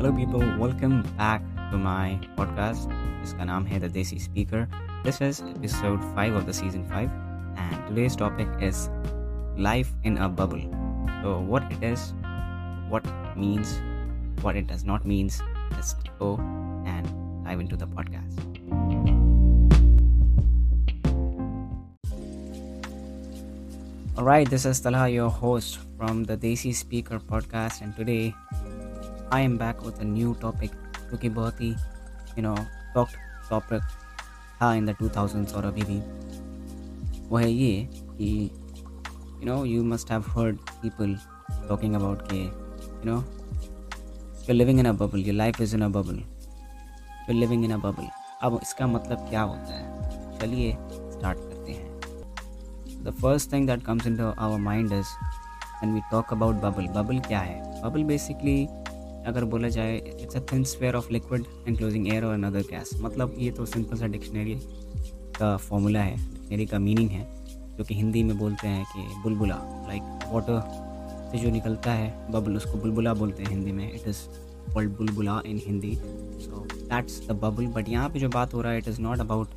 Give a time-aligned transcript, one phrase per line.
[0.00, 2.88] hello people welcome back to my podcast
[3.20, 4.64] जिसका नाम है the Desi speaker
[5.04, 7.10] this is episode five of the season five
[7.58, 8.86] and today's topic is
[9.68, 10.68] life in a bubble
[11.22, 12.02] so what it is
[12.90, 13.70] what it means
[14.42, 15.38] what it does not means
[15.72, 16.28] let's go
[16.86, 17.08] and
[17.44, 18.44] dive into the podcast
[24.18, 28.32] Alright, this is Talha, your host from the Desi Speaker podcast, and today
[29.33, 30.73] I am back with a new topic
[31.11, 32.55] जो कि बहुत ही you know
[32.95, 33.13] talked
[33.49, 33.81] topic
[34.61, 35.99] था in the 2000s और अभी भी।
[37.29, 38.51] वो है ये कि
[39.39, 41.15] you know you must have heard people
[41.69, 43.17] talking about के you know
[44.49, 46.19] you living in a bubble your life is in a bubble
[47.29, 48.09] you living in a bubble
[48.41, 50.39] अब इसका मतलब क्या होता है?
[50.39, 55.07] चलिए स्टार्ट करते हैं। The first thing that comes in to our mind is
[55.83, 57.81] and we talk about bubble bubble क्या है?
[57.81, 58.67] बबल बेसिकली
[59.27, 63.35] अगर बोला जाए it's a thin sphere of liquid enclosing air और अनदर गैस मतलब
[63.39, 64.55] ये तो सिंपल सा डिक्शनरी
[65.37, 67.23] का फॉर्मूला है डिक्शनरी का मीनिंग है,
[67.77, 69.55] जो कि हिंदी में बोलते हैं कि बुलबुला
[69.87, 73.91] लाइक वाटर से जो निकलता है बबल उसको बुलबुला बोलते हैं हिंदी में.
[73.93, 74.17] इट इज़
[74.73, 75.93] कॉल्ड बुलबुला in Hindi.
[75.95, 79.19] So that's the bubble but यहाँ पे जो बात हो रहा है it is not
[79.19, 79.47] about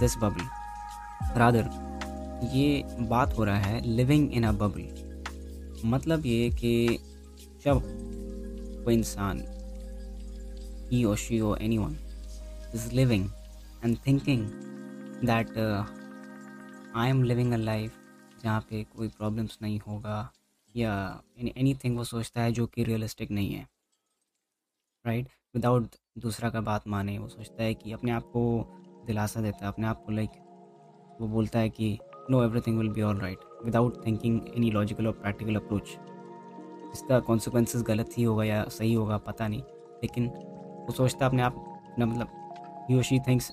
[0.00, 1.70] this bubble rather
[2.52, 6.98] ये बात हो रहा है लिविंग इन अ बबल मतलब ये कि
[7.64, 7.82] जब
[8.84, 9.44] कोई इंसान
[10.92, 11.96] ही और शी और any one
[12.74, 13.30] is living
[13.84, 14.46] and thinking
[15.24, 15.50] that
[16.96, 17.92] I am living a life
[18.44, 20.32] जहाँ पे कोई प्रॉब्लम्स नहीं होगा
[20.76, 23.68] या एनी थिंग वो सोचता है जो कि रियलिस्टिक नहीं है
[25.06, 25.38] राइट right?
[25.54, 28.72] विदाउट दूसरा का बात माने, वो सोचता है कि अपने आप को
[29.06, 30.30] दिलासा देता है, अपने आप को लाइक
[31.20, 31.98] वो बोलता है कि
[32.30, 35.96] no everything will be all right without thinking any logical और प्रैक्टिकल अप्रोच
[36.94, 39.60] इसका कॉन्सिक्वेंसेस गलत ही होगा या सही होगा, पता नहीं।
[40.02, 41.54] लेकिन वो सोचता अपने आप
[41.98, 43.52] ना मतलब he she thinks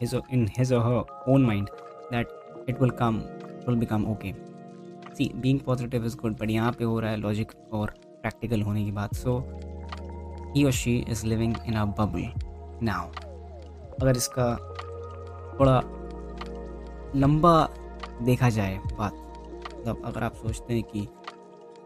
[0.00, 1.68] his in his own mind
[2.12, 2.28] that
[2.68, 3.18] it will come
[3.66, 4.32] will become okay
[5.16, 8.84] see being positive is good but यहाँ पे हो रहा है लॉजिक और प्रैक्टिकल होने
[8.84, 9.38] की बात। सो
[10.54, 12.28] ही और she is living in a bubble
[12.86, 13.08] now
[13.92, 14.54] अगर इसका
[15.58, 15.80] थोड़ा
[17.16, 17.68] लंबा
[18.22, 21.06] देखा जाए बात मतलब अगर आप सोचते हैं कि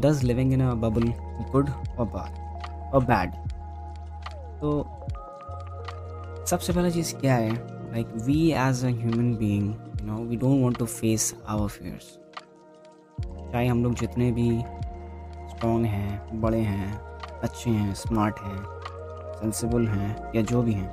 [0.00, 1.08] does living in a bubble
[1.52, 2.92] good और bad?
[2.94, 3.34] और बैड
[4.60, 4.82] तो
[6.46, 7.52] सबसे पहला चीज़ क्या है?
[7.92, 12.18] Like we as a human being you know we don't want to face our fears
[13.52, 14.62] चाहे हम लोग जितने भी
[15.50, 16.98] स्ट्रॉन्ग हैं, बड़े हैं,
[17.40, 18.56] अच्छे हैं स्मार्ट हैं
[19.34, 20.92] सेंसिबल हैं, या जो भी हैं,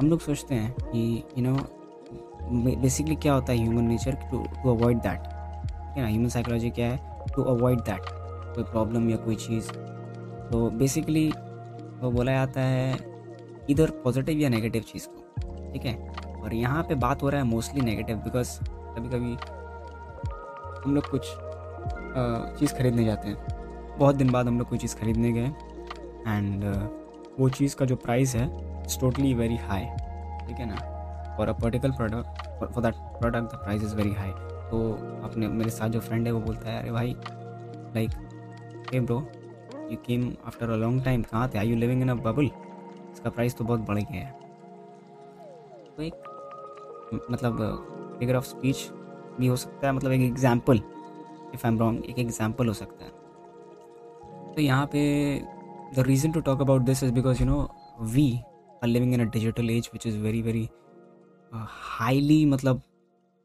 [0.00, 1.56] हम लोग सोचते हैं कि यू नो
[2.80, 5.37] बेसिकली क्या होता है human nature to to avoid that
[5.98, 7.26] है ना ह्यूमन साइकोलॉजी क्या है?
[7.34, 8.00] टू अवॉइड दैट
[8.54, 9.70] कोई प्रॉब्लम या कोई चीज़।
[10.50, 11.28] तो बेसिकली
[12.00, 12.96] वो बोला जाता है,
[13.70, 15.96] इधर पॉजिटिव या नेगेटिव चीज़ को, ठीक है?
[16.34, 19.36] और यहाँ पे बात हो रहा है मोस्टली नेगेटिव बिकॉज़ कभी कभी
[20.84, 21.26] हम लोग कुछ
[22.58, 23.36] चीज़ खरीदने जाते हैं।
[23.98, 25.46] बहुत दिन बाद हम लोग कोई चीज़ खरीदने गए
[26.28, 26.64] एंड
[27.38, 28.44] वो चीज़ का जो प्राइस है
[28.80, 29.84] इट्स टोटली वेरी हाई
[30.46, 30.76] ठीक है ना?
[31.36, 34.30] For a particular product for that product the price is very high
[34.70, 34.92] तो
[35.24, 37.14] अपने, मेरे साथ जो फ्रेंड है वो बोलता है, अरे भाई
[37.94, 38.10] like
[38.92, 39.18] hey bro
[39.90, 41.58] you came after a long time कहाँ थे?
[41.58, 42.46] I you living in a bubble
[43.12, 44.36] इसका प्राइस तो बहुत बढ़ गया है।
[45.96, 48.88] तो एक मतलब फिगर ऑफ़ स्पीच
[49.38, 50.80] भी हो सकता है मतलब एक example
[51.54, 53.10] if I am wrong एक एग्ज़ाम्पल हो सकता है।
[54.54, 55.00] तो यहाँ पे
[55.94, 57.68] the reason to talk about this is because you know
[58.14, 58.32] we
[58.82, 60.68] are living in a digital age which is very very
[61.52, 62.82] highly मतलब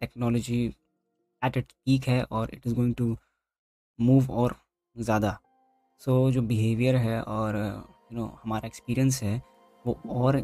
[0.00, 0.66] टेक्नोलॉजी
[1.42, 3.16] एट इट पीक है और it is going to
[3.98, 4.54] move और
[4.96, 5.38] ज़्यादा।
[6.02, 9.40] So so, जो behaviour है और you you know know, हमारा experience है
[9.84, 10.40] वो और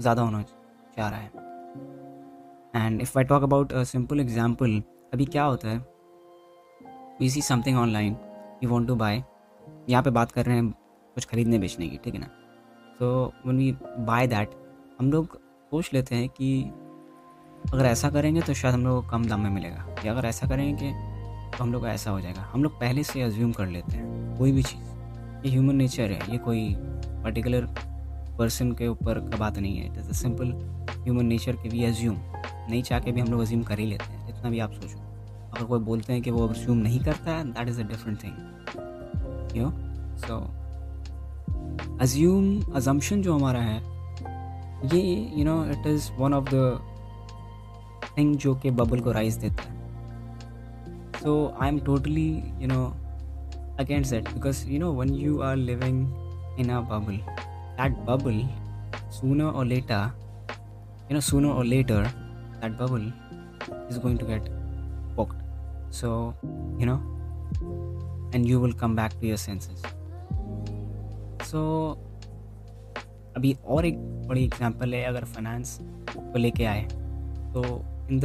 [0.00, 1.30] ज़्यादा होना चाह रहा है।
[2.76, 4.82] And if I talk about simple example
[5.14, 5.78] अभी क्या होता है?
[7.20, 8.16] We see something online
[8.62, 9.22] you want to buy
[9.88, 10.70] यहाँ पे बात कर रहे हैं
[11.16, 12.26] कुछ खरीदने बेचने की ठीक है ना?
[12.98, 13.72] So when we
[14.06, 14.50] buy that
[15.00, 15.36] हम लोग
[15.72, 16.62] सोच लेते हैं कि
[17.70, 20.46] अगर ऐसा करेंगे तो शायद हम लोग को कम दाम में मिलेगा। या अगर ऐसा
[20.46, 20.90] करेंगे कि
[21.52, 24.52] तो हम लोग ऐसा हो जाएगा। हम लोग पहले से अज्यूम कर लेते हैं, कोई
[24.52, 26.74] भी चीज़। ये ह्यूमन नेचर है, ये कोई
[27.24, 27.66] पर्टिकुलर
[28.38, 30.52] पर्सन के ऊपर का बात नहीं है। It is a simple
[31.04, 32.16] human nature के वी एज्यूम
[32.70, 34.98] नहीं चाह के भी हम लोग अज्यूम कर ही लेते हैं जितना भी आप सोचो।
[35.48, 39.56] अगर कोई बोलते हैं कि वो अज्यूम नहीं करता है that is a different thing
[39.56, 39.70] you
[40.18, 40.38] so
[42.00, 43.76] assume assumption जो हमारा है,
[44.94, 45.02] ये
[45.36, 46.78] you know it is one of the
[48.18, 49.80] thing जो कि बबल को राइज देता है।
[51.22, 52.28] So I am totally
[52.58, 52.84] you know
[53.80, 56.00] against that because you know when you are living
[56.60, 57.16] in a bubble
[57.78, 58.42] that bubble
[59.10, 60.10] sooner और later
[61.02, 62.06] you know sooner और later
[62.60, 63.12] that bubble
[63.90, 64.48] is going to get
[65.16, 66.08] walked so
[66.80, 66.96] you know
[68.34, 69.82] and you will come back to your senses
[71.50, 71.60] so
[73.36, 73.98] अभी और एक
[74.28, 75.78] बड़ी example है, अगर finance
[76.18, 76.82] को लेके आए
[77.54, 77.62] तो
[78.10, 78.24] in the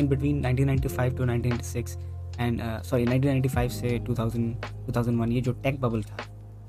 [0.00, 1.96] in between 1995 to 1996
[2.40, 6.16] and sorry 1995 से 2000 2001 ये जो टेक बबल था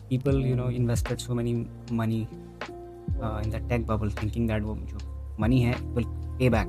[0.09, 1.53] people you know invested so many
[1.91, 4.97] money in the tech bubble thinking that वो जो
[5.39, 6.06] मनी है विल
[6.39, 6.67] पे बैक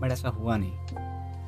[0.00, 1.04] बट ऐसा हुआ नहीं.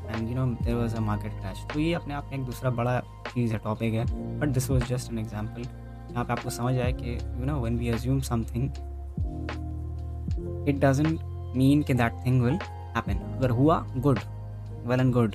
[0.08, 2.70] And you know there was a market crash तो ये अपने आप में एक दूसरा
[2.70, 2.98] बड़ा
[3.34, 4.04] चीज़ है टॉपिक है.
[4.40, 7.76] But this was just an example यहाँ पे आपको समझ आए कि you know when
[7.78, 8.64] we assume something
[10.68, 11.20] it doesn't
[11.56, 12.58] mean कि दैट थिंग विल
[12.98, 14.18] हैपन अगर हुआ good
[14.86, 15.34] well and good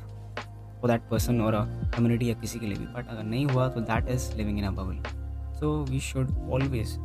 [0.81, 1.55] for that person और
[1.95, 2.85] कम्युनिटी या किसी के लिए भी.
[2.85, 5.03] बट अगर नहीं हुआ तो that is living in a bubble
[5.59, 6.95] so we should always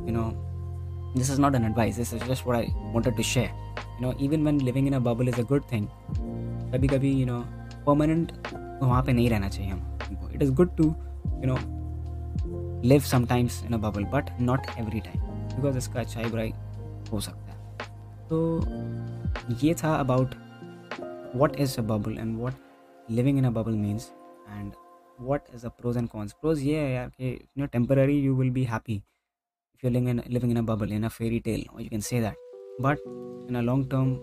[0.00, 0.30] you know
[1.14, 1.96] this is not an advice.
[2.00, 3.50] This is just what i wanted to share.
[3.78, 5.88] You know, even when living in a bubble is a good thing
[6.74, 7.40] कभी कभी you know
[7.86, 10.30] permanent वहाँ पे नहीं रहना चाहिए हमको.
[10.30, 11.56] It is good to you know
[12.88, 15.26] live sometimes in a bubble but not every time
[15.56, 16.52] because इसका अच्छाई बुराई
[17.12, 17.58] हो सकता है.
[18.30, 18.36] तो
[19.62, 20.34] ये था about
[21.36, 24.10] what is a bubble and what living in a bubble means
[24.48, 24.72] and
[25.20, 28.34] what is a pros and cons pros ये है यार कि you know temporary you
[28.36, 31.64] will be happy if you living in living in a bubble in a fairy tale
[31.80, 33.06] you can say that but
[33.48, 34.14] in a long term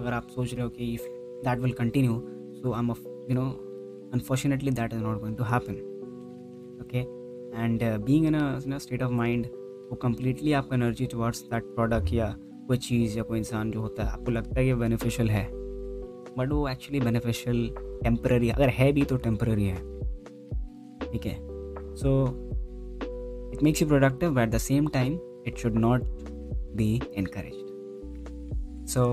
[0.00, 1.08] अगर आप सोच रहे हो कि if
[1.44, 2.20] that will continue
[2.62, 2.90] so I am
[3.30, 3.48] you know
[4.12, 5.80] unfortunately that is not going to happen.
[6.82, 7.06] Okay?
[7.54, 9.48] And uh, being in a you know, state of mind
[9.90, 12.26] वो completely आपका energy towards that product या
[12.68, 15.48] कोई चीज़ या कोई इंसान जो होता है, आपको लगता है कि बेनिफिशियल है?
[16.38, 17.68] बट वो एक्चुअली बेनिफिशियल
[18.02, 19.76] टेम्प्ररी अगर है भी तो टेम्प्ररी है।
[21.12, 21.36] ठीक है?
[21.96, 22.10] So
[23.54, 26.02] it makes you productive at the same time it should not
[26.76, 27.54] be increase
[28.90, 29.04] so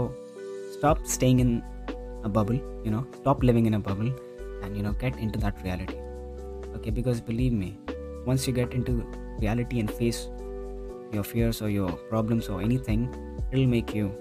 [0.74, 2.56] stop staying in a bubble
[2.86, 4.08] you know stop living in a bubble
[4.66, 5.98] and you know get in to that reality
[6.78, 7.76] okay because believe me
[8.28, 9.02] once you get in to
[9.40, 10.26] reality and face
[11.16, 13.08] your fears और your problems और any thing
[13.52, 14.12] it will make you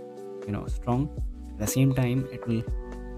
[0.47, 1.09] you know strong.
[1.53, 2.63] At the same time it will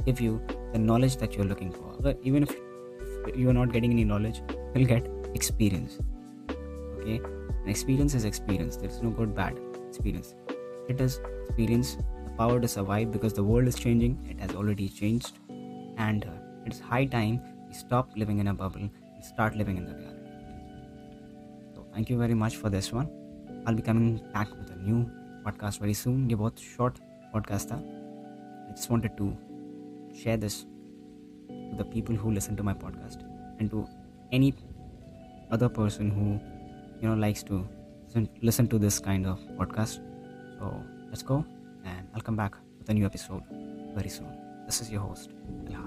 [0.04, 0.40] give you
[0.72, 1.96] the knowledge that you're looking for.
[2.00, 2.54] But even if
[3.36, 4.42] you're not getting any knowledge
[4.74, 5.98] you'll get experience.
[6.98, 7.20] Okay?
[7.22, 8.76] And experience is experience.
[8.76, 9.58] There's no good bad
[9.88, 10.34] experience.
[10.88, 11.96] It is experience.
[11.96, 14.18] The power to survive because the world is changing.
[14.30, 15.38] It has already changed.
[15.96, 16.30] And uh,
[16.66, 20.16] it's high time we stop living in a bubble and start living in the reality.
[21.74, 23.08] So thank you very much for this one.
[23.66, 25.10] I'll be coming back with a new
[25.46, 26.28] podcast very soon.
[26.30, 27.00] ये बहुत short
[27.34, 27.78] podcast था.
[28.68, 29.28] I just wanted to
[30.22, 30.58] share this
[31.50, 33.24] to the people who listen to my podcast
[33.60, 33.86] and to
[34.32, 34.54] any
[35.50, 36.28] other person who
[37.02, 37.60] you know likes to
[38.06, 40.00] listen, listen to this kind of podcast.
[40.58, 40.72] So
[41.10, 41.44] let's go
[41.84, 43.42] and I'll come back with a new episode
[43.94, 44.32] very soon.
[44.66, 45.30] This is your host,
[45.68, 45.85] Ilha.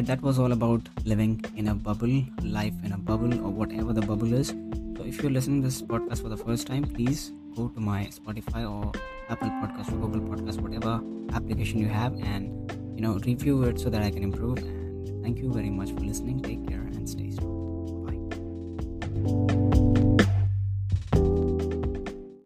[0.00, 3.92] Alright, that was all about living in a bubble, life in a bubble, or whatever
[3.92, 4.48] the bubble is.
[4.96, 8.06] So, if you're listening to this podcast for the first time, please go to my
[8.06, 8.92] Spotify or
[9.28, 11.02] Apple Podcast or Google Podcast, whatever
[11.34, 14.56] application you have, and you know, review it so that I can improve.
[14.56, 16.40] And thank you very much for listening.
[16.40, 17.60] Take care and stay strong.
[18.06, 19.79] Bye.